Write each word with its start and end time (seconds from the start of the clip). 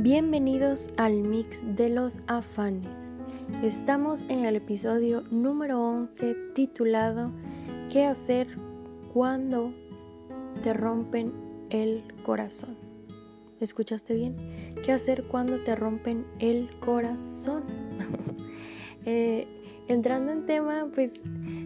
Bienvenidos 0.00 0.90
al 0.96 1.24
mix 1.24 1.60
de 1.74 1.88
los 1.88 2.20
afanes. 2.28 3.16
Estamos 3.64 4.22
en 4.28 4.44
el 4.44 4.54
episodio 4.54 5.22
número 5.32 5.82
11 5.82 6.36
titulado 6.54 7.32
¿Qué 7.90 8.04
hacer 8.04 8.46
cuando 9.12 9.72
te 10.62 10.72
rompen 10.72 11.32
el 11.70 12.04
corazón? 12.22 12.76
¿Escuchaste 13.58 14.14
bien? 14.14 14.36
¿Qué 14.84 14.92
hacer 14.92 15.24
cuando 15.24 15.56
te 15.64 15.74
rompen 15.74 16.24
el 16.38 16.70
corazón? 16.78 17.64
eh, 19.04 19.48
entrando 19.88 20.30
en 20.30 20.46
tema, 20.46 20.86
pues 20.94 21.14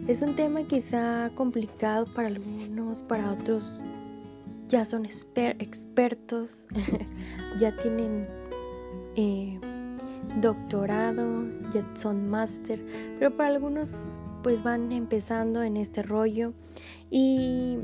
es 0.07 0.23
un 0.23 0.35
tema 0.35 0.63
quizá 0.63 1.29
complicado 1.35 2.07
para 2.15 2.29
algunos, 2.29 3.03
para 3.03 3.31
otros 3.31 3.83
ya 4.73 4.85
son 4.85 5.05
expertos, 5.05 6.65
ya 7.59 7.75
tienen 7.75 8.25
eh, 9.15 9.59
doctorado, 10.41 11.45
ya 11.71 11.87
son 11.95 12.27
máster, 12.27 12.79
pero 13.19 13.37
para 13.37 13.53
algunos 13.53 14.07
pues 14.41 14.63
van 14.63 14.91
empezando 14.91 15.61
en 15.61 15.77
este 15.77 16.01
rollo 16.01 16.53
y 17.11 17.77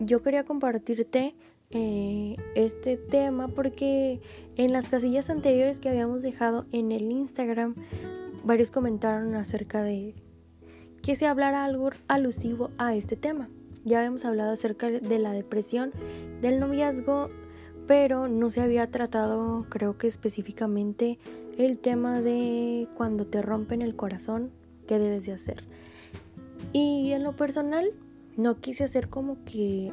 yo 0.00 0.22
quería 0.22 0.42
compartirte 0.42 1.36
eh, 1.70 2.34
este 2.56 2.96
tema 2.96 3.46
porque 3.46 4.20
en 4.56 4.72
las 4.72 4.88
casillas 4.88 5.30
anteriores 5.30 5.78
que 5.78 5.88
habíamos 5.88 6.22
dejado 6.22 6.66
en 6.72 6.90
el 6.90 7.12
Instagram 7.12 7.76
varios 8.42 8.72
comentaron 8.72 9.36
acerca 9.36 9.84
de 9.84 10.16
que 11.00 11.14
se 11.14 11.28
hablara 11.28 11.64
algo 11.64 11.90
alusivo 12.08 12.70
a 12.76 12.96
este 12.96 13.14
tema. 13.14 13.48
Ya 13.84 13.98
habíamos 13.98 14.24
hablado 14.24 14.52
acerca 14.52 14.90
de 14.90 15.18
la 15.18 15.32
depresión, 15.32 15.92
del 16.40 16.58
noviazgo, 16.58 17.28
pero 17.86 18.28
no 18.28 18.50
se 18.50 18.62
había 18.62 18.90
tratado, 18.90 19.66
creo 19.68 19.98
que 19.98 20.06
específicamente, 20.06 21.18
el 21.58 21.78
tema 21.78 22.20
de 22.20 22.88
cuando 22.96 23.26
te 23.26 23.42
rompen 23.42 23.82
el 23.82 23.94
corazón, 23.94 24.50
qué 24.86 24.98
debes 24.98 25.26
de 25.26 25.32
hacer. 25.32 25.64
Y 26.72 27.12
en 27.12 27.22
lo 27.22 27.36
personal, 27.36 27.92
no 28.36 28.60
quise 28.60 28.84
hacer 28.84 29.08
como 29.08 29.36
que 29.44 29.92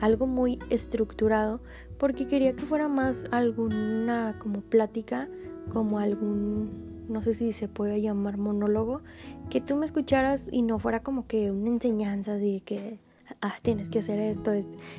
algo 0.00 0.26
muy 0.26 0.58
estructurado, 0.70 1.60
porque 1.98 2.28
quería 2.28 2.54
que 2.54 2.62
fuera 2.62 2.88
más 2.88 3.24
alguna 3.32 4.36
como 4.38 4.60
plática, 4.60 5.28
como 5.72 5.98
algún, 5.98 7.06
no 7.08 7.20
sé 7.22 7.34
si 7.34 7.52
se 7.52 7.68
puede 7.68 8.00
llamar 8.00 8.38
monólogo, 8.38 9.02
que 9.50 9.60
tú 9.60 9.76
me 9.76 9.86
escucharas 9.86 10.46
y 10.50 10.62
no 10.62 10.78
fuera 10.78 11.02
como 11.02 11.26
que 11.26 11.50
una 11.50 11.70
enseñanza 11.70 12.34
de 12.34 12.62
que 12.64 12.98
ah, 13.40 13.56
tienes 13.62 13.88
que 13.90 14.00
hacer 14.00 14.18
esto, 14.18 14.52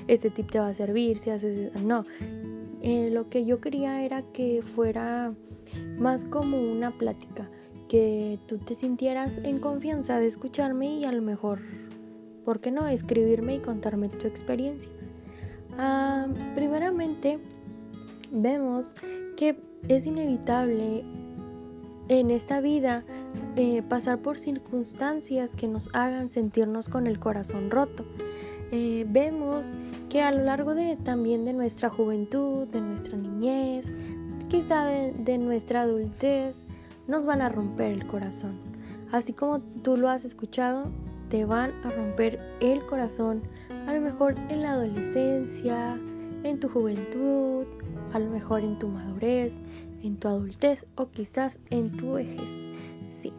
este, 0.07 0.29
tip 0.29 0.51
te 0.51 0.59
va 0.59 0.69
a 0.69 0.73
servir, 0.73 1.17
si 1.17 1.29
haces... 1.29 1.73
No, 1.83 2.05
eh, 2.81 3.09
lo 3.11 3.29
que 3.29 3.45
yo 3.45 3.59
quería 3.59 4.03
era 4.03 4.21
que 4.33 4.63
fuera 4.75 5.33
más 5.97 6.25
como 6.25 6.57
una 6.59 6.91
plática, 6.91 7.49
que 7.87 8.39
tú 8.47 8.57
te 8.57 8.75
sintieras 8.75 9.39
en 9.43 9.59
confianza 9.59 10.19
de 10.19 10.27
escucharme 10.27 10.99
y 10.99 11.05
a 11.05 11.11
lo 11.11 11.21
mejor, 11.21 11.59
¿por 12.45 12.59
qué 12.59 12.71
no?, 12.71 12.87
escribirme 12.87 13.55
y 13.55 13.59
contarme 13.59 14.09
tu 14.09 14.27
experiencia. 14.27 14.91
Ah, 15.77 16.27
primeramente, 16.55 17.39
vemos 18.31 18.93
que 19.37 19.57
es 19.87 20.05
inevitable 20.05 21.03
en 22.09 22.31
esta 22.31 22.59
vida 22.59 23.03
eh, 23.55 23.83
pasar 23.87 24.19
por 24.19 24.39
circunstancias 24.39 25.55
que 25.55 25.67
nos 25.67 25.89
hagan 25.93 26.29
sentirnos 26.29 26.89
con 26.89 27.07
el 27.07 27.19
corazón 27.19 27.69
roto. 27.69 28.03
Eh, 28.71 29.05
vemos 29.07 29.71
que 30.09 30.21
a 30.21 30.31
lo 30.31 30.43
largo 30.43 30.75
de 30.75 30.97
también 30.97 31.45
de 31.45 31.53
nuestra 31.53 31.89
juventud, 31.89 32.67
de 32.67 32.81
nuestra 32.81 33.15
niñez, 33.15 33.91
quizá 34.49 34.85
de, 34.85 35.37
nuestra 35.37 35.81
adultez, 35.81 36.55
nos 37.07 37.25
van 37.25 37.41
a 37.41 37.49
romper 37.49 37.91
el 37.91 38.07
corazón. 38.07 38.57
Así 39.11 39.33
como 39.33 39.59
tú 39.59 39.95
lo 39.95 40.09
has 40.09 40.25
escuchado, 40.25 40.91
te 41.29 41.45
van 41.45 41.73
a 41.83 41.89
romper 41.89 42.39
el 42.59 42.85
corazón, 42.87 43.41
a 43.87 43.93
lo 43.93 44.01
mejor 44.01 44.35
en 44.49 44.63
la 44.63 44.71
adolescencia, 44.71 45.95
en 46.43 46.59
tu 46.59 46.69
juventud, 46.69 47.65
a 48.13 48.19
lo 48.19 48.29
mejor 48.31 48.61
en 48.61 48.79
tu 48.79 48.87
madurez, 48.87 49.55
en 50.03 50.17
tu 50.17 50.27
adultez 50.27 50.85
o 50.95 51.09
quizás 51.09 51.59
en 51.69 51.91
tu 51.91 52.13
vejez. 52.13 52.41
Sí, 53.09 53.33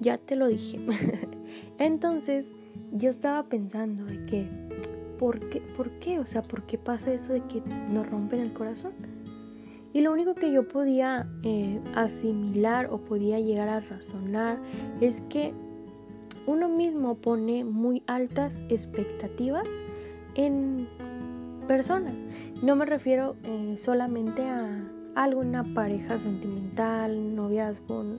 ya 0.00 0.18
te 0.18 0.36
lo 0.36 0.48
dije. 0.48 0.78
Entonces, 1.78 2.46
yo 2.92 3.10
estaba 3.10 3.44
pensando 3.44 4.04
de 4.04 4.24
que, 4.26 4.46
¿por 5.18 5.40
qué? 5.48 5.60
¿Por 5.76 5.90
qué? 5.98 6.18
O 6.18 6.26
sea, 6.26 6.42
¿por 6.42 6.62
qué 6.64 6.78
pasa 6.78 7.12
eso 7.12 7.32
de 7.32 7.42
que 7.42 7.62
nos 7.90 8.08
rompen 8.08 8.40
el 8.40 8.52
corazón? 8.52 8.92
Y 9.92 10.02
lo 10.02 10.12
único 10.12 10.34
que 10.34 10.52
yo 10.52 10.68
podía 10.68 11.26
eh, 11.42 11.80
asimilar 11.94 12.88
o 12.90 12.98
podía 12.98 13.40
llegar 13.40 13.68
a 13.68 13.80
razonar 13.80 14.58
es 15.00 15.22
que 15.30 15.54
uno 16.46 16.68
mismo 16.68 17.16
pone 17.16 17.64
muy 17.64 18.02
altas 18.06 18.60
expectativas 18.68 19.66
en 20.34 20.86
personas. 21.66 22.12
No 22.62 22.76
me 22.76 22.84
refiero 22.84 23.36
eh, 23.44 23.76
solamente 23.78 24.42
a 24.42 24.86
alguna 25.16 25.64
pareja 25.64 26.18
sentimental, 26.18 27.34
noviazgo, 27.34 28.18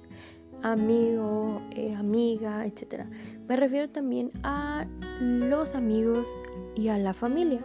amigo, 0.63 1.62
eh, 1.72 1.94
amiga, 1.94 2.66
etc. 2.66 3.06
Me 3.47 3.56
refiero 3.56 3.90
también 3.90 4.31
a 4.44 4.88
los 5.22 5.75
amigos 5.75 6.28
y 6.75 6.90
a 6.90 6.97
la 6.97 7.13
familia. 7.13 7.62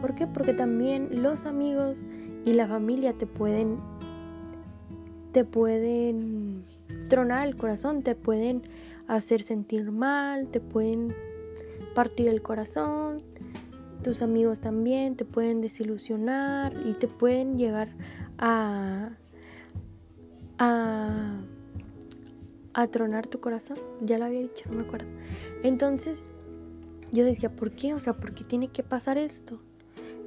¿Por 0.00 0.14
qué? 0.14 0.26
Porque 0.26 0.54
también 0.54 1.22
los 1.22 1.46
amigos 1.46 1.98
y 2.44 2.52
la 2.52 2.68
familia 2.68 3.12
te 3.12 3.26
pueden 3.26 3.78
te 5.32 5.44
pueden 5.44 6.64
tronar 7.08 7.46
el 7.46 7.56
corazón, 7.56 8.02
te 8.02 8.14
pueden 8.14 8.62
hacer 9.06 9.42
sentir 9.42 9.90
mal, 9.90 10.48
te 10.48 10.60
pueden 10.60 11.08
partir 11.94 12.28
el 12.28 12.40
corazón. 12.40 13.22
Tus 14.02 14.22
amigos 14.22 14.60
también 14.60 15.16
te 15.16 15.24
pueden 15.24 15.60
desilusionar 15.60 16.72
y 16.86 16.92
te 16.92 17.08
pueden 17.08 17.58
llegar 17.58 17.88
a 18.38 19.10
a 20.58 21.40
a 22.76 22.86
tronar 22.88 23.26
tu 23.26 23.40
corazón. 23.40 23.78
Ya 24.02 24.18
lo 24.18 24.26
había 24.26 24.40
dicho, 24.40 24.64
no 24.68 24.76
me 24.76 24.82
acuerdo. 24.82 25.08
Entonces, 25.62 26.22
yo 27.10 27.24
decía, 27.24 27.50
¿por 27.50 27.72
qué? 27.72 27.94
O 27.94 27.98
sea, 27.98 28.12
¿por 28.12 28.34
qué 28.34 28.44
tiene 28.44 28.68
que 28.68 28.82
pasar 28.82 29.16
esto? 29.16 29.58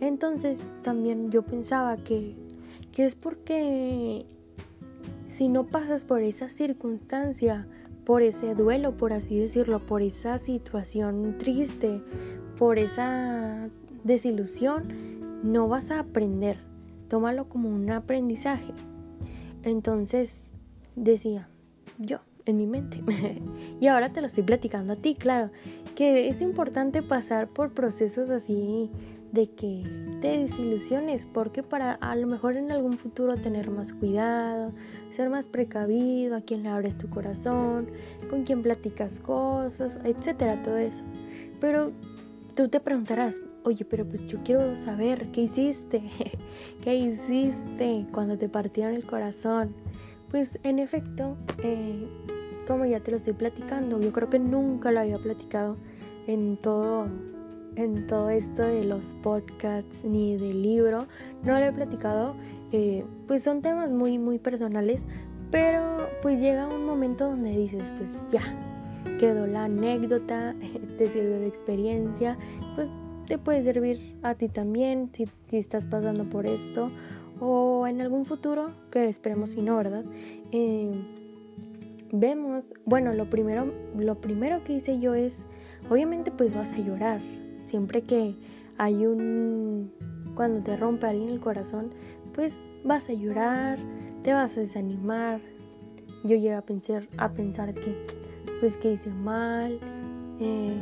Entonces, 0.02 0.66
también 0.82 1.30
yo 1.30 1.44
pensaba 1.44 1.96
que, 1.98 2.36
que 2.92 3.06
es 3.06 3.14
porque 3.14 4.26
si 5.30 5.48
no 5.48 5.68
pasas 5.68 6.06
por 6.06 6.22
esa 6.22 6.50
circunstancia, 6.50 7.68
por 8.04 8.24
ese 8.24 8.56
duelo, 8.56 8.98
por 8.98 9.14
así 9.14 9.38
decirlo, 9.38 9.80
por 9.80 10.02
esa 10.02 10.40
situación 10.40 11.36
triste, 11.38 12.02
por 12.58 12.80
esa 12.80 13.70
desilusión, 14.04 14.88
no 15.44 15.68
vas 15.68 15.92
a 15.92 16.00
aprender. 16.00 16.69
Tómalo 17.10 17.50
como 17.50 17.70
un 17.70 17.92
aprendizaje. 17.92 18.74
Entonces, 19.64 20.46
decía, 20.96 21.50
yo, 21.98 22.20
en 22.46 22.58
mi 22.58 22.66
mente. 22.66 23.04
y 23.80 23.88
ahora 23.88 24.12
te 24.14 24.22
lo 24.22 24.28
estoy 24.28 24.44
platicando 24.44 24.94
a 24.94 24.96
ti, 24.96 25.16
claro, 25.16 25.52
que 25.96 26.30
es 26.30 26.42
importante 26.42 27.02
pasar 27.02 27.50
por 27.50 27.74
procesos 27.74 28.30
así 28.30 28.90
de 29.32 29.52
que 29.52 29.84
te 30.22 30.40
desilusiones, 30.40 31.26
porque 31.26 31.62
para 31.62 31.94
a 31.94 32.16
lo 32.16 32.28
mejor 32.28 32.58
en 32.58 32.72
algún 32.72 32.94
futuro 32.94 33.36
tener 33.36 33.70
más 33.70 33.94
cuidado, 33.94 34.74
ser 35.16 35.30
más 35.30 35.48
precavido, 35.48 36.36
a 36.36 36.42
quién 36.42 36.64
le 36.64 36.70
abres 36.70 36.98
tu 36.98 37.10
corazón, 37.10 37.90
con 38.30 38.44
quién 38.44 38.64
platicas 38.64 39.20
cosas, 39.20 39.98
etcétera, 40.04 40.64
todo 40.64 40.78
eso. 40.78 41.04
Pero 41.60 41.92
tú 42.60 42.68
te 42.68 42.82
preguntarás, 42.82 43.40
oye, 43.64 43.86
pero 43.86 44.06
pues 44.06 44.28
yo 44.28 44.38
quiero 44.44 44.76
saber 44.76 45.32
qué 45.32 45.44
hiciste, 45.44 46.04
qué 46.84 46.94
hiciste 46.94 48.06
cuando 48.12 48.38
te 48.38 48.50
partieron 48.50 48.96
el 48.96 49.06
corazón. 49.06 49.74
Pues 50.30 50.60
en 50.64 50.80
efecto, 50.80 51.38
eh, 51.64 52.06
como 52.68 52.86
ya 52.86 53.00
te 53.00 53.12
lo 53.12 53.18
estoy 53.18 53.32
platicando, 53.32 53.98
yo 54.02 54.12
creo 54.12 54.30
que 54.30 54.40
nunca 54.40 54.92
lo 54.92 55.00
había 55.00 55.18
platicado 55.18 55.78
en 56.28 56.58
todo, 56.58 57.08
en 57.78 58.06
todo 58.08 58.30
esto 58.30 58.64
de 58.64 58.84
los 58.84 59.14
podcasts 59.24 60.04
ni 60.04 60.36
del 60.36 60.62
libro, 60.62 61.08
no 61.46 61.58
lo 61.58 61.66
he 61.66 61.72
platicado, 61.72 62.36
eh, 62.74 63.06
pues 63.26 63.42
son 63.42 63.62
temas 63.62 63.90
muy, 63.90 64.18
muy 64.18 64.38
personales, 64.38 65.02
pero 65.50 65.96
pues 66.22 66.42
llega 66.42 66.68
un 66.68 66.86
momento 66.86 67.30
donde 67.30 67.52
dices, 67.52 67.86
pues 67.98 68.26
ya, 68.30 68.42
quedó 69.20 69.48
la 69.48 69.66
anécdota, 69.66 70.56
te 70.98 71.08
sirve 71.08 71.40
de 71.40 71.48
experiencia, 71.48 72.38
pues 72.76 72.90
te 73.28 73.38
puede 73.38 73.64
servir 73.64 74.18
a 74.24 74.36
ti 74.36 74.50
también 74.50 75.12
si, 75.14 75.28
si 75.48 75.58
estás 75.58 75.86
pasando 75.86 76.26
por 76.26 76.46
esto 76.46 76.92
o 77.40 77.88
en 77.88 78.02
algún 78.02 78.26
futuro, 78.26 78.72
que 78.92 79.08
esperemos 79.08 79.52
si 79.52 79.62
no, 79.62 79.78
¿verdad? 79.78 80.04
Eh, 80.52 80.92
vemos, 82.12 82.74
bueno, 82.86 83.14
lo 83.14 83.30
primero, 83.30 83.72
lo 83.96 84.20
primero 84.20 84.64
que 84.64 84.74
hice 84.74 85.00
yo 85.00 85.14
es, 85.14 85.46
obviamente 85.90 86.32
pues 86.32 86.54
vas 86.54 86.74
a 86.74 86.80
llorar, 86.80 87.22
siempre 87.64 88.02
que 88.02 88.36
hay 88.78 89.06
un, 89.06 89.92
cuando 90.36 90.62
te 90.62 90.76
rompe 90.76 91.08
alguien 91.08 91.30
el 91.30 91.40
corazón, 91.40 91.92
pues 92.34 92.56
vas 92.84 93.10
a 93.10 93.14
llorar, 93.14 93.78
te 94.24 94.34
vas 94.34 94.58
a 94.58 94.62
desanimar. 94.62 95.42
Yo 96.24 96.36
llegué 96.36 96.54
a 96.54 96.62
pensar, 96.62 97.08
a 97.18 97.32
pensar 97.32 97.74
que, 97.74 97.96
pues 98.60 98.78
que 98.78 98.94
hice 98.94 99.10
mal, 99.10 99.80
eh, 100.40 100.78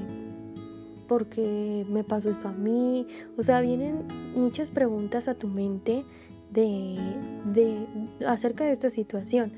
porque 1.07 1.85
me 1.89 2.03
pasó 2.03 2.29
esto 2.29 2.49
a 2.49 2.53
mí. 2.53 3.07
O 3.37 3.43
sea, 3.43 3.61
vienen 3.61 4.05
muchas 4.35 4.71
preguntas 4.71 5.27
a 5.27 5.35
tu 5.35 5.47
mente 5.47 6.03
de, 6.51 6.97
de 7.53 7.87
acerca 8.25 8.65
de 8.65 8.71
esta 8.71 8.89
situación. 8.89 9.51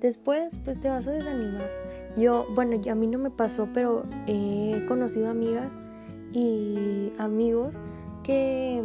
Después, 0.00 0.58
pues 0.64 0.80
te 0.80 0.88
vas 0.88 1.06
a 1.06 1.12
desanimar. 1.12 1.68
Yo, 2.16 2.46
bueno, 2.54 2.80
a 2.90 2.94
mí 2.94 3.06
no 3.06 3.18
me 3.18 3.30
pasó, 3.30 3.68
pero 3.74 4.04
he 4.26 4.84
conocido 4.88 5.28
amigas 5.28 5.70
y 6.32 7.12
amigos 7.18 7.74
que, 8.22 8.82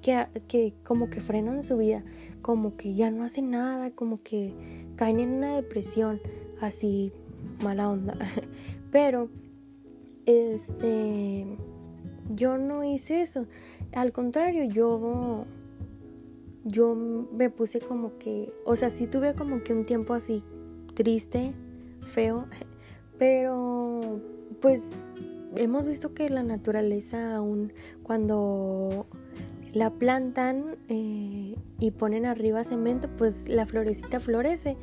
que, 0.00 0.26
que 0.48 0.74
como 0.84 1.10
que 1.10 1.20
frenan 1.20 1.62
su 1.62 1.76
vida, 1.76 2.02
como 2.40 2.76
que 2.76 2.94
ya 2.94 3.10
no 3.10 3.24
hacen 3.24 3.50
nada, 3.50 3.90
como 3.90 4.22
que 4.22 4.54
caen 4.96 5.20
en 5.20 5.34
una 5.34 5.56
depresión, 5.56 6.20
así 6.60 7.12
mala 7.62 7.88
onda. 7.88 8.14
Pero, 8.90 9.28
este, 10.26 11.46
yo 12.34 12.58
no 12.58 12.84
hice 12.84 13.22
eso. 13.22 13.46
Al 13.92 14.12
contrario, 14.12 14.64
yo, 14.64 15.44
yo 16.64 16.94
me 16.94 17.50
puse 17.50 17.80
como 17.80 18.18
que, 18.18 18.52
o 18.64 18.76
sea, 18.76 18.90
sí 18.90 19.06
tuve 19.06 19.34
como 19.34 19.62
que 19.62 19.72
un 19.72 19.84
tiempo 19.84 20.14
así 20.14 20.42
triste, 20.94 21.52
feo, 22.12 22.46
pero 23.18 24.20
pues 24.60 24.82
hemos 25.56 25.86
visto 25.86 26.14
que 26.14 26.28
la 26.28 26.42
naturaleza 26.42 27.36
aún 27.36 27.72
cuando 28.02 29.06
la 29.72 29.90
plantan 29.90 30.76
eh, 30.88 31.56
y 31.78 31.90
ponen 31.92 32.26
arriba 32.26 32.64
cemento, 32.64 33.08
pues 33.16 33.48
la 33.48 33.66
florecita 33.66 34.20
florece. 34.20 34.76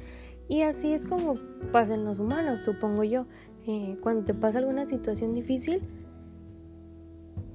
Y 0.50 0.64
así 0.64 0.92
es 0.92 1.06
como 1.06 1.36
pasan 1.72 2.04
los 2.04 2.20
humanos, 2.20 2.60
supongo 2.60 3.06
yo. 3.06 3.26
Eh, 3.66 3.98
cuando 4.02 4.26
te 4.26 4.34
pasa 4.34 4.58
alguna 4.58 4.88
situación 4.88 5.34
difícil, 5.34 5.82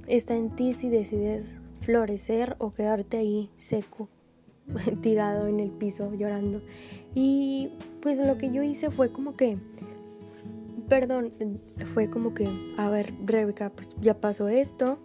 está 0.07 0.37
en 0.37 0.51
ti 0.57 0.73
si 0.73 0.89
decides 0.89 1.45
florecer 1.81 2.57
o 2.59 2.73
quedarte 2.73 3.19
ahí 3.19 3.51
seco, 3.57 4.09
tirado 5.03 5.49
en 5.49 5.61
el 5.61 5.71
piso 5.71 6.15
llorando. 6.15 6.63
Y 7.15 7.73
pues 8.01 8.19
lo 8.19 8.39
que 8.39 8.51
yo 8.51 8.63
hice 8.63 8.91
fue 8.91 9.11
como 9.11 9.37
que 9.37 9.59
perdón, 10.89 11.33
fue 11.93 12.11
como 12.11 12.35
que, 12.35 12.49
a 12.77 12.91
ver, 12.91 13.15
Rebeca, 13.25 13.71
pues 13.71 13.91
ya 14.01 14.21
pasó 14.21 14.49
esto, 14.49 14.99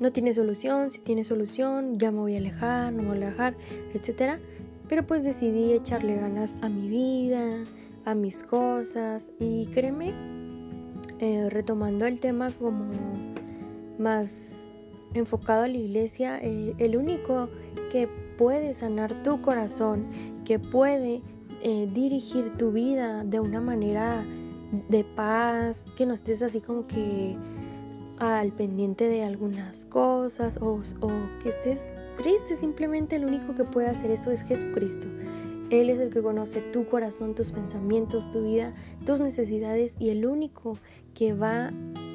no 0.00 0.12
tiene 0.12 0.32
solución, 0.32 0.90
si 0.90 1.00
tiene 1.00 1.24
solución, 1.24 1.98
ya 1.98 2.10
me 2.12 2.18
voy 2.18 2.34
a 2.34 2.38
alejar, 2.38 2.92
no 2.92 3.02
me 3.02 3.08
voy 3.08 3.22
a 3.22 3.26
alejar, 3.26 3.56
etc. 3.94 4.40
Pero 4.88 5.06
pues 5.06 5.22
decidí 5.22 5.72
echarle 5.72 6.16
ganas 6.16 6.56
a 6.62 6.68
mi 6.68 6.88
vida, 6.88 7.64
a 8.04 8.14
mis 8.14 8.42
cosas 8.42 9.30
y 9.38 9.66
créeme, 9.66 10.12
eh, 11.18 11.48
retomando 11.50 12.06
el 12.06 12.20
tema 12.20 12.50
como 12.52 12.90
más 13.98 14.64
enfocado 15.14 15.64
a 15.64 15.68
la 15.68 15.76
iglesia, 15.76 16.38
eh, 16.40 16.74
el 16.78 16.96
único 16.96 17.48
que 17.92 18.08
puede 18.38 18.72
sanar 18.72 19.22
tu 19.22 19.42
corazón, 19.42 20.06
que 20.44 20.58
puede 20.58 21.22
eh, 21.62 21.88
dirigir 21.92 22.56
tu 22.56 22.72
vida 22.72 23.24
de 23.24 23.40
una 23.40 23.60
manera 23.60 24.24
de 24.88 25.04
paz, 25.04 25.82
que 25.96 26.06
no 26.06 26.14
estés 26.14 26.42
así 26.42 26.60
como 26.60 26.86
que 26.86 27.36
al 28.18 28.52
pendiente 28.52 29.08
de 29.08 29.22
algunas 29.22 29.86
cosas 29.86 30.58
o, 30.60 30.80
o, 31.00 31.10
que 31.42 31.50
estés 31.50 31.84
triste, 32.16 32.56
simplemente 32.56 33.16
el 33.16 33.24
único 33.24 33.54
que 33.54 33.64
puede 33.64 33.88
hacer 33.88 34.10
eso 34.10 34.30
es 34.30 34.42
Jesucristo. 34.42 35.08
Él 35.70 35.90
es 35.90 36.00
el 36.00 36.10
que 36.10 36.22
conoce 36.22 36.62
tu 36.62 36.86
corazón, 36.86 37.34
tus 37.34 37.52
pensamientos, 37.52 38.30
tu 38.30 38.42
vida, 38.42 38.74
tus 39.04 39.20
necesidades 39.20 39.96
y 39.98 40.08
el 40.08 40.24
único 40.24 40.78
que 41.14 41.34
va 41.34 41.72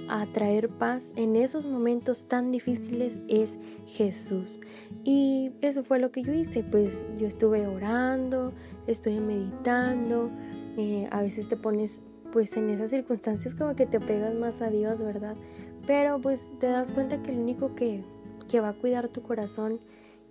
a 0.10 0.26
traer 0.28 0.70
paz 0.70 1.12
en 1.16 1.36
esos 1.36 1.66
momentos 1.66 2.28
tan 2.28 2.52
difíciles 2.52 3.20
es 3.28 3.58
Jesús. 3.86 4.60
Y 5.04 5.52
eso 5.62 5.84
fue 5.84 6.00
lo 6.00 6.12
que 6.12 6.24
yo 6.24 6.34
hice, 6.34 6.64
pues 6.64 7.06
yo 7.18 7.28
estuve 7.28 7.68
orando, 7.68 8.54
estoy 8.88 9.20
meditando, 9.20 10.30
eh, 10.78 11.08
a 11.12 11.22
veces 11.22 11.48
te 11.48 11.56
pones 11.56 12.02
pues 12.32 12.58
en 12.58 12.70
esas 12.72 12.90
circunstancias 12.90 13.54
como 13.54 13.76
que 13.76 13.86
te 13.86 14.00
pegas 14.00 14.34
más 14.34 14.62
a 14.62 14.70
Dios, 14.72 14.98
¿verdad? 14.98 15.36
Pero 15.86 16.20
pues 16.20 16.50
te 16.60 16.68
das 16.68 16.92
cuenta 16.92 17.22
que 17.22 17.32
el 17.32 17.40
único 17.40 17.76
que, 17.76 18.04
que 18.50 18.60
va 18.62 18.70
a 18.70 18.74
cuidar 18.74 19.10
tu 19.10 19.22
corazón 19.22 19.80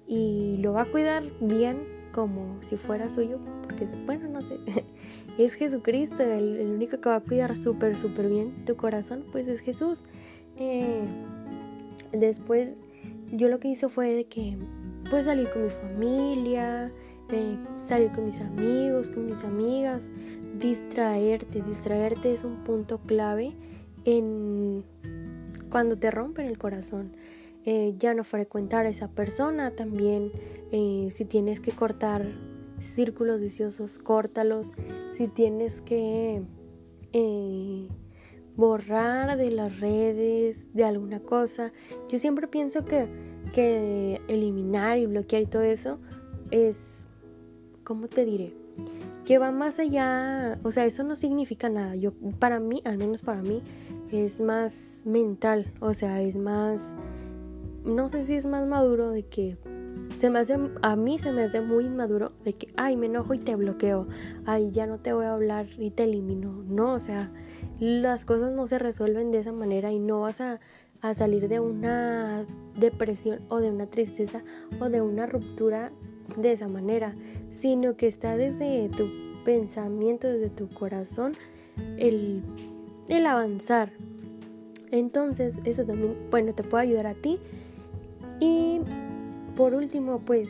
y 0.06 0.56
lo 0.58 0.72
va 0.72 0.82
a 0.82 0.84
cuidar 0.86 1.24
bien 1.40 1.78
como 2.12 2.62
si 2.62 2.76
fuera 2.76 3.10
suyo, 3.10 3.38
porque 3.64 3.88
bueno, 4.06 4.28
no 4.28 4.42
sé, 4.42 4.58
es 5.38 5.54
Jesucristo, 5.54 6.22
el, 6.22 6.70
único 6.74 7.00
que 7.00 7.08
va 7.08 7.16
a 7.16 7.20
cuidar 7.20 7.56
súper, 7.56 7.96
súper 7.96 8.28
bien 8.28 8.64
tu 8.64 8.76
corazón, 8.76 9.24
pues 9.32 9.48
es 9.48 9.60
Jesús. 9.60 10.02
Eh, 10.56 11.02
después 12.12 12.78
yo 13.32 13.48
lo 13.48 13.58
que 13.58 13.68
hice 13.68 13.88
fue 13.88 14.12
de 14.12 14.24
que 14.24 14.58
pues 15.10 15.24
salir 15.24 15.48
con 15.50 15.64
mi 15.64 15.70
familia, 15.70 16.92
eh, 17.30 17.56
salir 17.76 18.12
con 18.12 18.26
mis 18.26 18.40
amigos, 18.40 19.08
con 19.08 19.26
mis 19.26 19.42
amigas, 19.42 20.02
distraerte, 20.58 21.62
distraerte 21.62 22.32
es 22.32 22.44
un 22.44 22.56
punto 22.64 22.98
clave 22.98 23.54
en 24.04 24.84
cuando 25.72 25.96
te 25.96 26.12
rompen 26.12 26.46
el 26.46 26.58
corazón. 26.58 27.16
Eh, 27.64 27.94
ya 27.98 28.14
no 28.14 28.22
frecuentar 28.22 28.86
a 28.86 28.90
esa 28.90 29.08
persona 29.08 29.72
también, 29.72 30.32
si 31.10 31.24
tienes 31.24 31.60
que 31.60 31.72
cortar 31.72 32.26
círculos 32.82 33.40
viciosos, 33.40 33.98
córtalos. 33.98 34.70
Si 35.12 35.28
tienes 35.28 35.80
que 35.80 36.42
eh, 37.12 37.88
borrar 38.56 39.36
de 39.36 39.50
las 39.50 39.80
redes, 39.80 40.66
de 40.74 40.84
alguna 40.84 41.20
cosa. 41.20 41.72
Yo 42.08 42.18
siempre 42.18 42.48
pienso 42.48 42.84
que, 42.84 43.08
que 43.54 44.20
eliminar 44.28 44.98
y 44.98 45.06
bloquear 45.06 45.42
y 45.42 45.46
todo 45.46 45.62
eso 45.62 45.98
es, 46.50 46.76
¿cómo 47.84 48.08
te 48.08 48.24
diré? 48.24 48.54
Que 49.24 49.38
va 49.38 49.52
más 49.52 49.78
allá, 49.78 50.58
o 50.64 50.72
sea, 50.72 50.84
eso 50.84 51.04
no 51.04 51.16
significa 51.16 51.68
nada. 51.68 51.94
Yo, 51.94 52.12
para 52.38 52.60
mí, 52.60 52.82
al 52.84 52.98
menos 52.98 53.22
para 53.22 53.40
mí, 53.40 53.62
es 54.12 54.40
más 54.40 55.02
mental, 55.04 55.72
o 55.80 55.94
sea, 55.94 56.20
es 56.20 56.36
más, 56.36 56.80
no 57.84 58.08
sé 58.08 58.24
si 58.24 58.34
es 58.34 58.46
más 58.46 58.66
maduro 58.66 59.10
de 59.10 59.24
que 59.24 59.56
se 60.18 60.30
me 60.30 60.38
hace, 60.38 60.56
a 60.82 60.96
mí 60.96 61.18
se 61.18 61.32
me 61.32 61.42
hace 61.42 61.60
muy 61.60 61.86
inmaduro 61.86 62.32
de 62.44 62.52
que, 62.52 62.68
ay, 62.76 62.96
me 62.96 63.06
enojo 63.06 63.34
y 63.34 63.38
te 63.38 63.56
bloqueo, 63.56 64.06
ay, 64.44 64.70
ya 64.70 64.86
no 64.86 64.98
te 64.98 65.12
voy 65.12 65.24
a 65.24 65.32
hablar 65.32 65.66
y 65.78 65.90
te 65.90 66.04
elimino. 66.04 66.62
No, 66.68 66.92
o 66.92 67.00
sea, 67.00 67.32
las 67.80 68.24
cosas 68.24 68.52
no 68.52 68.66
se 68.66 68.78
resuelven 68.78 69.32
de 69.32 69.38
esa 69.38 69.52
manera 69.52 69.90
y 69.92 69.98
no 69.98 70.20
vas 70.20 70.40
a, 70.40 70.60
a 71.00 71.14
salir 71.14 71.48
de 71.48 71.58
una 71.58 72.46
depresión 72.78 73.40
o 73.48 73.58
de 73.58 73.70
una 73.70 73.86
tristeza 73.86 74.42
o 74.78 74.88
de 74.88 75.00
una 75.00 75.26
ruptura 75.26 75.90
de 76.36 76.52
esa 76.52 76.68
manera, 76.68 77.16
sino 77.60 77.96
que 77.96 78.06
está 78.06 78.36
desde 78.36 78.88
tu 78.90 79.08
pensamiento, 79.44 80.28
desde 80.28 80.50
tu 80.50 80.68
corazón, 80.68 81.32
el, 81.96 82.42
el 83.16 83.26
avanzar. 83.26 83.92
Entonces, 84.90 85.54
eso 85.64 85.84
también, 85.84 86.16
bueno, 86.30 86.54
te 86.54 86.62
puede 86.62 86.84
ayudar 86.84 87.06
a 87.06 87.14
ti. 87.14 87.38
Y 88.40 88.80
por 89.54 89.74
último, 89.74 90.20
pues 90.20 90.48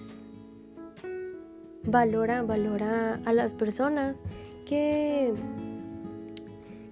valora, 1.85 2.43
valora 2.43 3.21
a 3.25 3.33
las 3.33 3.55
personas 3.55 4.15
que, 4.65 5.33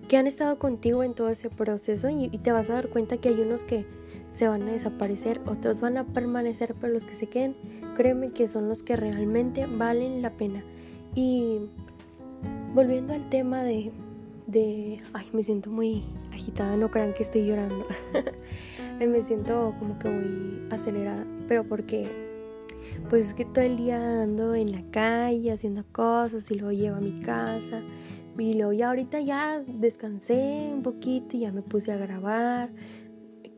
que 0.09 0.17
han 0.17 0.27
estado 0.27 0.59
contigo 0.59 1.05
en 1.05 1.15
todo 1.15 1.29
ese 1.29 1.50
proceso 1.50 2.09
y, 2.11 2.29
te 2.39 2.50
vas 2.50 2.69
a 2.69 2.75
dar 2.75 2.89
cuenta 2.89 3.17
que 3.19 3.29
hay 3.29 3.41
unos 3.41 3.62
que 3.62 3.87
se 4.33 4.49
van 4.49 4.62
a 4.62 4.73
desaparecer, 4.73 5.41
otros 5.47 5.81
van 5.81 5.99
a 5.99 6.05
permanecer, 6.05 6.75
pero 6.81 6.93
los 6.93 7.05
que 7.05 7.15
se 7.15 7.27
queden, 7.29 7.55
créeme 7.97 8.31
que 8.31 8.49
son 8.49 8.69
los 8.69 8.83
que 8.83 8.97
realmente 8.97 9.67
valen 9.67 10.21
la 10.21 10.31
pena. 10.31 10.65
Y 11.15 11.59
volviendo 12.75 13.12
al 13.12 13.29
tema 13.29 13.62
de, 13.62 13.93
de 14.47 15.01
ay, 15.13 15.27
me 15.33 15.43
siento 15.43 15.71
muy 15.71 16.05
agitada, 16.33 16.77
no 16.77 16.91
crean 16.91 17.15
que 17.15 17.23
estoy 17.23 17.47
llorando. 17.47 17.87
me 18.99 19.23
siento 19.23 19.75
como 19.79 19.99
que 19.99 20.09
muy 20.09 20.63
acelerada, 20.71 21.27
pero 21.49 21.65
porque 21.65 22.09
pues 23.09 23.29
es 23.29 23.35
que 23.35 23.45
todo 23.45 23.65
el 23.65 23.77
día 23.77 24.23
ando 24.23 24.55
en 24.55 24.73
la 24.73 24.83
calle 24.91 25.53
haciendo 25.53 25.85
cosas 25.93 26.51
y 26.51 26.55
luego 26.55 26.73
llego 26.73 26.97
a 26.97 27.01
mi 27.01 27.21
casa 27.21 27.83
y 28.39 28.55
luego 28.55 28.73
ya 28.73 28.89
ahorita 28.89 29.21
ya 29.21 29.63
descansé 29.67 30.71
un 30.73 30.83
poquito 30.83 31.37
y 31.37 31.41
ya 31.41 31.53
me 31.53 31.63
puse 31.63 31.93
a 31.93 31.97
grabar. 31.97 32.71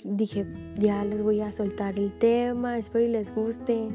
Dije, 0.05 0.47
ya 0.77 1.05
les 1.05 1.23
voy 1.23 1.41
a 1.41 1.53
soltar 1.53 1.97
el 1.97 2.17
tema, 2.19 2.79
espero 2.79 3.05
y 3.05 3.09
les 3.09 3.33
guste, 3.33 3.89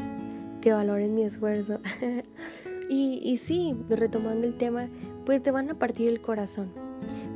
que 0.61 0.71
valoren 0.71 1.13
mi 1.13 1.23
esfuerzo. 1.23 1.79
y, 2.89 3.19
y 3.21 3.37
sí, 3.37 3.75
retomando 3.89 4.47
el 4.47 4.55
tema, 4.55 4.89
pues 5.27 5.43
te 5.43 5.51
van 5.51 5.69
a 5.69 5.73
partir 5.73 6.07
el 6.07 6.21
corazón. 6.21 6.69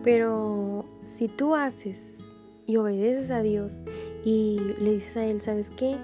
Pero 0.01 0.85
si 1.05 1.27
tú 1.27 1.55
haces 1.55 2.19
y 2.65 2.77
obedeces 2.77 3.29
a 3.31 3.41
Dios 3.41 3.83
y 4.23 4.61
le 4.79 4.93
dices 4.93 5.17
a 5.17 5.25
Él, 5.25 5.41
¿sabes 5.41 5.69
qué? 5.71 5.97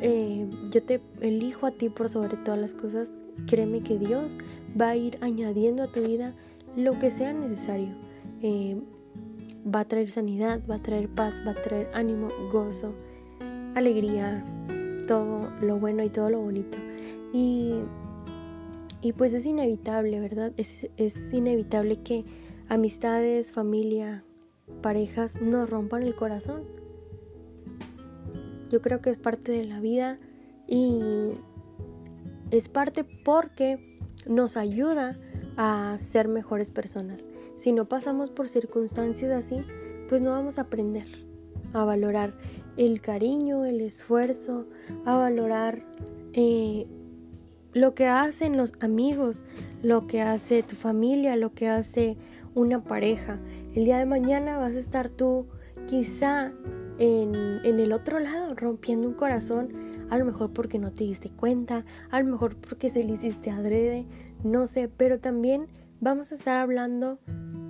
Eh, 0.00 0.48
yo 0.70 0.82
te 0.84 1.00
elijo 1.20 1.66
a 1.66 1.72
ti 1.72 1.88
por 1.88 2.08
sobre 2.08 2.36
todas 2.36 2.60
las 2.60 2.74
cosas, 2.74 3.18
créeme 3.48 3.82
que 3.82 3.98
Dios 3.98 4.30
va 4.80 4.90
a 4.90 4.96
ir 4.96 5.18
añadiendo 5.20 5.82
a 5.82 5.88
tu 5.88 6.00
vida 6.00 6.32
lo 6.76 6.96
que 7.00 7.10
sea 7.10 7.32
necesario. 7.32 7.88
Eh, 8.40 8.80
va 9.66 9.80
a 9.80 9.84
traer 9.86 10.12
sanidad, 10.12 10.60
va 10.70 10.76
a 10.76 10.82
traer 10.82 11.08
paz, 11.08 11.34
va 11.44 11.50
a 11.50 11.54
traer 11.54 11.88
ánimo, 11.92 12.28
gozo, 12.52 12.94
alegría, 13.74 14.44
todo 15.08 15.50
lo 15.60 15.76
bueno 15.76 16.04
y 16.04 16.08
todo 16.08 16.30
lo 16.30 16.40
bonito. 16.40 16.78
Y, 17.32 17.80
y 19.04 19.12
pues 19.12 19.34
es 19.34 19.44
inevitable, 19.44 20.18
¿verdad? 20.18 20.52
Es, 20.56 20.88
es 20.96 21.34
inevitable 21.34 22.00
que 22.02 22.24
amistades, 22.70 23.52
familia, 23.52 24.24
parejas 24.80 25.42
nos 25.42 25.68
rompan 25.68 26.04
el 26.04 26.14
corazón. 26.14 26.62
Yo 28.70 28.80
creo 28.80 29.02
que 29.02 29.10
es 29.10 29.18
parte 29.18 29.52
de 29.52 29.66
la 29.66 29.78
vida 29.78 30.18
y 30.66 31.00
es 32.50 32.70
parte 32.70 33.04
porque 33.04 34.00
nos 34.26 34.56
ayuda 34.56 35.18
a 35.58 35.98
ser 36.00 36.26
mejores 36.26 36.70
personas. 36.70 37.26
Si 37.58 37.72
no 37.72 37.84
pasamos 37.84 38.30
por 38.30 38.48
circunstancias 38.48 39.30
así, 39.32 39.56
pues 40.08 40.22
no 40.22 40.30
vamos 40.30 40.58
a 40.58 40.62
aprender 40.62 41.06
a 41.74 41.84
valorar 41.84 42.32
el 42.78 43.02
cariño, 43.02 43.66
el 43.66 43.82
esfuerzo, 43.82 44.64
a 45.04 45.18
valorar 45.18 45.84
eh, 46.32 46.86
lo 47.74 47.94
que 47.94 48.06
hacen 48.06 48.56
los 48.56 48.72
amigos, 48.80 49.42
lo 49.82 50.06
que 50.06 50.22
hace 50.22 50.62
tu 50.62 50.76
familia, 50.76 51.36
lo 51.36 51.52
que 51.52 51.68
hace 51.68 52.16
una 52.54 52.82
pareja. 52.82 53.38
El 53.74 53.84
día 53.84 53.98
de 53.98 54.06
mañana 54.06 54.58
vas 54.58 54.76
a 54.76 54.78
estar 54.78 55.08
tú 55.08 55.46
quizá 55.86 56.52
en, 56.98 57.34
en, 57.64 57.80
el 57.80 57.92
otro 57.92 58.20
lado 58.20 58.54
rompiendo 58.54 59.08
un 59.08 59.14
corazón, 59.14 59.72
a 60.08 60.16
lo 60.16 60.24
mejor 60.24 60.52
porque 60.52 60.78
no 60.78 60.92
te 60.92 61.04
diste 61.04 61.30
cuenta, 61.30 61.84
a 62.10 62.20
lo 62.20 62.30
mejor 62.30 62.56
porque 62.56 62.90
se 62.90 63.02
le 63.02 63.12
hiciste 63.12 63.50
adrede, 63.50 64.06
no 64.44 64.68
sé, 64.68 64.88
pero 64.88 65.18
también 65.18 65.66
vamos 66.00 66.30
a 66.30 66.36
estar 66.36 66.56
hablando 66.56 67.18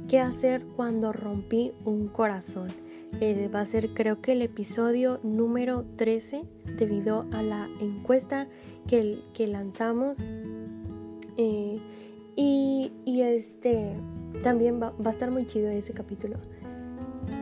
qué 0.08 0.20
hacer 0.20 0.66
cuando 0.76 1.12
rompí 1.12 1.72
un 1.84 2.08
corazón. 2.08 2.68
Eh, 3.20 3.48
va 3.54 3.60
a 3.60 3.66
ser 3.66 3.90
creo 3.90 4.20
que 4.20 4.32
el 4.32 4.42
episodio 4.42 5.20
número 5.22 5.84
13 5.96 6.42
debido 6.76 7.26
a 7.32 7.42
la 7.42 7.68
encuesta 7.80 8.48
que, 8.86 9.18
que 9.32 9.46
lanzamos. 9.46 10.18
Eh, 11.36 11.78
y, 12.36 12.92
y, 13.04 13.22
este 13.22 13.92
también 14.42 14.80
va, 14.82 14.90
va, 14.90 15.10
a 15.10 15.12
estar 15.12 15.30
muy 15.30 15.46
chido 15.46 15.68
ese 15.68 15.92
capítulo. 15.92 16.36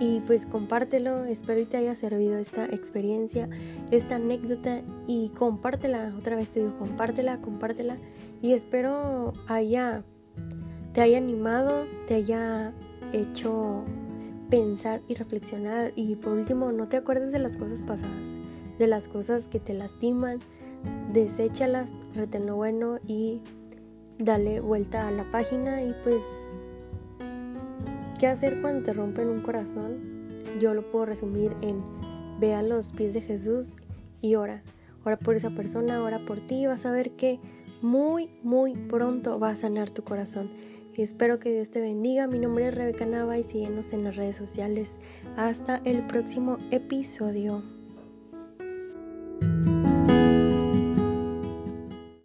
Y 0.01 0.21
pues 0.21 0.47
compártelo, 0.47 1.25
espero 1.25 1.61
que 1.61 1.67
te 1.67 1.77
haya 1.77 1.95
servido 1.97 2.37
esta 2.37 2.65
experiencia, 2.67 3.49
esta 3.91 4.17
anécdota 4.17 4.83
y 5.07 5.29
compártela, 5.31 6.13
otra 6.19 6.37
vez 6.37 6.49
te 6.49 6.61
digo, 6.61 6.77
compártela, 6.79 7.39
compártela 7.41 7.99
y 8.41 8.53
espero 8.53 9.33
haya, 9.47 10.03
te 10.93 11.01
haya 11.01 11.19
animado, 11.19 11.87
te 12.07 12.15
haya 12.15 12.73
hecho 13.13 13.85
pensar 14.51 15.01
y 15.09 15.15
reflexionar 15.15 15.93
y 15.95 16.17
por 16.17 16.33
último 16.33 16.73
no 16.73 16.89
te 16.89 16.97
acuerdes 16.97 17.33
de 17.33 17.39
las 17.39 17.57
cosas 17.57 17.83
pasadas, 17.83 18.27
de 18.79 18.87
las 18.87 19.09
cosas 19.09 19.49
que 19.49 19.61
te 19.61 19.73
lastiman, 19.73 20.41
deséchalas, 21.13 21.95
reten 22.15 22.47
lo 22.47 22.57
bueno 22.57 22.99
y 23.07 23.41
dale 24.19 24.61
vuelta 24.61 25.09
a 25.09 25.11
la 25.11 25.31
página 25.31 25.83
y 25.83 25.95
pues 26.05 26.23
¿qué 28.19 28.27
hacer 28.27 28.61
cuando 28.61 28.85
te 28.85 28.93
rompen 28.93 29.29
un 29.29 29.41
corazón? 29.41 30.27
Yo 30.61 30.75
lo 30.75 30.91
puedo 30.91 31.07
resumir 31.07 31.57
en 31.61 31.83
ve 32.41 32.55
a 32.55 32.63
los 32.63 32.93
pies 32.93 33.15
de 33.15 33.21
Jesús 33.21 33.75
y 34.21 34.35
ora. 34.35 34.63
Ora 35.05 35.19
por 35.19 35.37
esa 35.37 35.51
persona, 35.51 36.03
ora 36.03 36.25
por 36.25 36.41
ti, 36.41 36.67
vas 36.67 36.87
a 36.87 36.93
ver 36.93 37.13
que 37.13 37.41
muy, 37.83 38.31
muy 38.43 38.75
pronto 38.75 39.39
va 39.39 39.51
a 39.51 39.57
sanar 39.57 39.91
tu 39.91 40.03
corazón. 40.05 40.51
Espero 40.97 41.39
que 41.39 41.53
Dios 41.53 41.71
te 41.71 41.81
bendiga. 41.81 42.27
Mi 42.27 42.39
nombre 42.39 42.69
es 42.69 42.75
Rebeca 42.75 43.07
Nava 43.07 43.39
y 43.39 43.45
síguenos 43.45 43.93
en 43.93 44.05
las 44.05 44.17
redes 44.17 44.37
sociales. 44.37 44.99
Hasta 45.37 45.81
el 45.85 46.07
próximo 46.07 46.59
episodio. 46.71 47.63